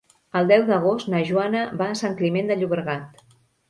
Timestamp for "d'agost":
0.69-1.11